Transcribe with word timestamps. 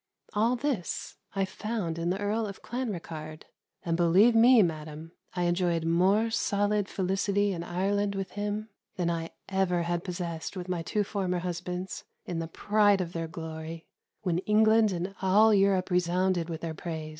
All 0.33 0.55
this 0.55 1.17
I 1.35 1.45
found 1.45 1.99
in 1.99 2.09
the 2.09 2.19
Earl 2.19 2.47
of 2.47 2.63
Clanricarde: 2.63 3.43
and 3.83 3.95
believe 3.95 4.33
me, 4.33 4.63
madam, 4.63 5.11
I 5.35 5.43
enjoyed 5.43 5.85
more 5.85 6.31
solid 6.31 6.89
felicity 6.89 7.51
in 7.53 7.63
Ireland 7.63 8.15
with 8.15 8.31
him, 8.31 8.69
than 8.95 9.11
I 9.11 9.29
ever 9.47 9.83
had 9.83 10.03
possessed 10.03 10.57
with 10.57 10.67
my 10.67 10.81
two 10.81 11.03
former 11.03 11.37
husbands, 11.37 12.03
in 12.25 12.39
the 12.39 12.47
pride 12.47 12.99
of 12.99 13.13
their 13.13 13.27
glory, 13.27 13.85
when 14.23 14.39
England 14.39 14.91
and 14.91 15.13
all 15.21 15.53
Europe 15.53 15.91
resounded 15.91 16.49
with 16.49 16.61
their 16.61 16.73
praise. 16.73 17.09